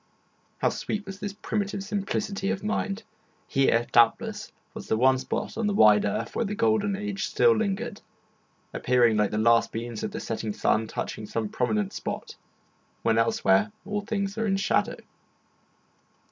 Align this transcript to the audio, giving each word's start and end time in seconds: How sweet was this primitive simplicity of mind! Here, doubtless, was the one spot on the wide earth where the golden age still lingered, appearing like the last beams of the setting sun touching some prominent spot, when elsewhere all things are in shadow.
How 0.57 0.69
sweet 0.69 1.05
was 1.05 1.19
this 1.19 1.33
primitive 1.43 1.83
simplicity 1.83 2.49
of 2.49 2.63
mind! 2.63 3.03
Here, 3.47 3.85
doubtless, 3.91 4.51
was 4.73 4.87
the 4.87 4.97
one 4.97 5.19
spot 5.19 5.59
on 5.59 5.67
the 5.67 5.75
wide 5.75 6.05
earth 6.05 6.35
where 6.35 6.43
the 6.43 6.55
golden 6.55 6.95
age 6.95 7.25
still 7.25 7.55
lingered, 7.55 8.01
appearing 8.73 9.15
like 9.15 9.29
the 9.29 9.37
last 9.37 9.71
beams 9.71 10.01
of 10.01 10.09
the 10.09 10.19
setting 10.19 10.53
sun 10.53 10.87
touching 10.87 11.27
some 11.27 11.49
prominent 11.49 11.93
spot, 11.93 12.35
when 13.03 13.19
elsewhere 13.19 13.71
all 13.85 14.01
things 14.01 14.39
are 14.39 14.47
in 14.47 14.57
shadow. 14.57 14.95